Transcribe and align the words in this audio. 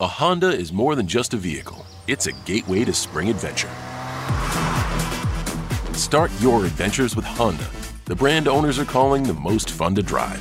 A 0.00 0.06
Honda 0.06 0.48
is 0.48 0.72
more 0.72 0.94
than 0.94 1.06
just 1.06 1.34
a 1.34 1.36
vehicle, 1.36 1.84
it's 2.06 2.26
a 2.26 2.32
gateway 2.46 2.86
to 2.86 2.92
spring 2.94 3.28
adventure. 3.28 3.68
Start 5.92 6.30
your 6.40 6.64
adventures 6.64 7.14
with 7.14 7.26
Honda, 7.26 7.68
the 8.06 8.16
brand 8.16 8.48
owners 8.48 8.78
are 8.78 8.86
calling 8.86 9.22
the 9.22 9.34
most 9.34 9.68
fun 9.68 9.94
to 9.96 10.02
drive. 10.02 10.38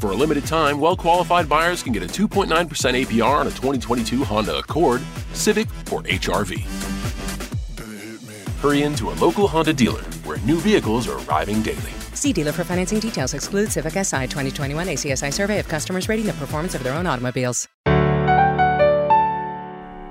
For 0.00 0.10
a 0.10 0.14
limited 0.16 0.44
time, 0.44 0.80
well 0.80 0.96
qualified 0.96 1.48
buyers 1.48 1.84
can 1.84 1.92
get 1.92 2.02
a 2.02 2.06
2.9% 2.06 2.48
APR 2.48 3.38
on 3.38 3.46
a 3.46 3.50
2022 3.50 4.24
Honda 4.24 4.58
Accord, 4.58 5.00
Civic, 5.34 5.68
or 5.92 6.02
HRV. 6.02 6.64
Hurry 8.60 8.82
into 8.82 9.10
a 9.10 9.14
local 9.22 9.46
Honda 9.46 9.72
dealer 9.72 10.02
where 10.24 10.38
new 10.38 10.58
vehicles 10.58 11.06
are 11.06 11.24
arriving 11.28 11.62
daily. 11.62 11.92
See 12.14 12.32
dealer 12.32 12.50
for 12.50 12.64
financing 12.64 12.98
details. 12.98 13.34
Exclude 13.34 13.70
Civic 13.70 13.92
SI 13.92 14.26
2021 14.26 14.88
ACSI 14.88 15.32
survey 15.32 15.60
of 15.60 15.68
customers 15.68 16.08
rating 16.08 16.26
the 16.26 16.32
performance 16.32 16.74
of 16.74 16.82
their 16.82 16.94
own 16.94 17.06
automobiles. 17.06 17.68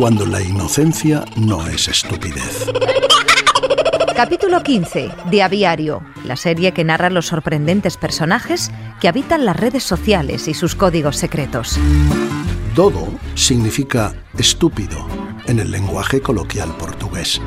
Cuando 0.00 0.24
la 0.24 0.40
inocencia 0.40 1.26
no 1.36 1.66
es 1.66 1.86
estupidez. 1.86 2.64
Capítulo 4.16 4.62
15 4.62 5.10
de 5.30 5.42
Aviario, 5.42 6.02
la 6.24 6.36
serie 6.36 6.72
que 6.72 6.84
narra 6.84 7.10
los 7.10 7.26
sorprendentes 7.26 7.98
personajes 7.98 8.70
que 8.98 9.08
habitan 9.08 9.44
las 9.44 9.58
redes 9.58 9.82
sociales 9.82 10.48
y 10.48 10.54
sus 10.54 10.74
códigos 10.74 11.18
secretos. 11.18 11.78
Dodo 12.74 13.08
significa 13.34 14.14
estúpido 14.38 15.06
en 15.46 15.58
el 15.58 15.70
lenguaje 15.70 16.22
coloquial 16.22 16.74
portugués. 16.78 17.38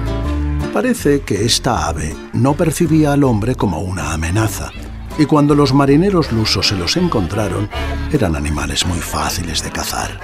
Parece 0.72 1.22
que 1.22 1.46
esta 1.46 1.88
ave 1.88 2.16
no 2.34 2.54
percibía 2.54 3.14
al 3.14 3.24
hombre 3.24 3.56
como 3.56 3.80
una 3.80 4.14
amenaza, 4.14 4.70
y 5.18 5.26
cuando 5.26 5.56
los 5.56 5.74
marineros 5.74 6.32
lusos 6.32 6.68
se 6.68 6.76
los 6.76 6.98
encontraron, 6.98 7.70
eran 8.12 8.36
animales 8.36 8.86
muy 8.86 9.00
fáciles 9.00 9.64
de 9.64 9.72
cazar. 9.72 10.20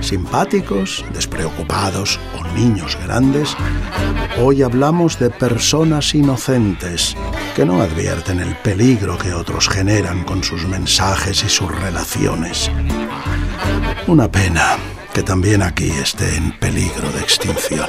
Simpáticos, 0.00 1.04
despreocupados 1.12 2.18
o 2.38 2.44
niños 2.54 2.98
grandes, 3.02 3.56
hoy 4.38 4.62
hablamos 4.62 5.18
de 5.18 5.30
personas 5.30 6.14
inocentes 6.14 7.16
que 7.54 7.64
no 7.64 7.80
advierten 7.80 8.40
el 8.40 8.56
peligro 8.56 9.16
que 9.16 9.32
otros 9.32 9.68
generan 9.68 10.24
con 10.24 10.42
sus 10.42 10.66
mensajes 10.66 11.44
y 11.44 11.48
sus 11.48 11.70
relaciones. 11.70 12.70
Una 14.06 14.30
pena 14.30 14.76
que 15.12 15.22
también 15.22 15.62
aquí 15.62 15.90
esté 15.90 16.36
en 16.36 16.58
peligro 16.58 17.10
de 17.12 17.20
extinción. 17.20 17.88